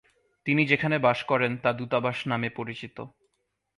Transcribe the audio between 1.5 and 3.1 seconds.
তা দূতাবাস নামে পরিচিত।